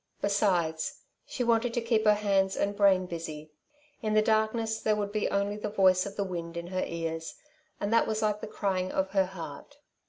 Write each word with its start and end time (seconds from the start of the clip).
Besides, 0.19 1.01
she 1.27 1.43
wanted 1.43 1.75
to 1.75 1.79
keep 1.81 2.05
her 2.05 2.15
hands 2.15 2.57
and 2.57 2.75
brain 2.75 3.05
busy. 3.05 3.51
In 4.01 4.15
the 4.15 4.21
darkness 4.23 4.79
there 4.79 4.95
would 4.95 5.11
be 5.11 5.29
only 5.29 5.57
the 5.57 5.69
voice 5.69 6.07
of 6.07 6.15
the 6.15 6.23
wind 6.23 6.57
in 6.57 6.65
her 6.65 6.83
ears, 6.87 7.35
and 7.79 7.93
that 7.93 8.07
was 8.07 8.23
like 8.23 8.41
the 8.41 8.47
crying 8.47 8.91
of 8.91 9.11
her 9.11 9.25
heart. 9.25 9.77